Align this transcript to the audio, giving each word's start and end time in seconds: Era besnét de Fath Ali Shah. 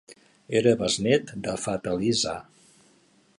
Era 0.47 0.75
besnét 0.75 1.39
de 1.39 1.55
Fath 1.55 1.89
Ali 1.89 2.11
Shah. 2.11 2.43